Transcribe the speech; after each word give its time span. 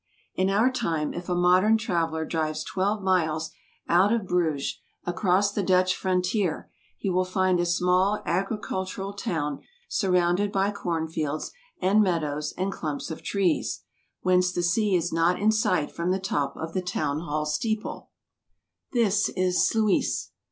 In 0.33 0.49
our 0.49 0.71
time, 0.71 1.13
if 1.13 1.29
a 1.29 1.35
modern 1.35 1.77
traveller 1.77 2.25
drives 2.25 2.63
twelve 2.63 3.03
miles 3.03 3.51
out 3.87 4.11
of 4.11 4.25
Bruges, 4.25 4.79
across 5.05 5.51
the 5.51 5.61
Dutch 5.61 5.95
frontier, 5.95 6.71
he 6.97 7.07
will 7.11 7.23
find 7.23 7.59
a 7.59 7.67
small 7.67 8.23
agricultural 8.25 9.13
town, 9.13 9.61
surrounded 9.87 10.51
by 10.51 10.71
corn 10.71 11.07
fields 11.07 11.51
and 11.79 12.01
meadows 12.01 12.51
and 12.57 12.71
clumps 12.73 13.11
of 13.11 13.21
trees, 13.21 13.83
whence 14.21 14.51
the 14.51 14.63
sea 14.63 14.95
is 14.95 15.13
not 15.13 15.39
in 15.39 15.51
sight 15.51 15.91
from 15.91 16.09
the 16.09 16.17
top 16.19 16.57
of 16.57 16.73
the 16.73 16.81
town 16.81 17.19
hall 17.19 17.45
steeple. 17.45 18.09
This 18.93 19.29
is 19.29 19.69
Sluys. 19.69 20.31